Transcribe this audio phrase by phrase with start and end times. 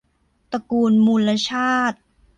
[0.51, 1.97] ตระกูลมูลชาติ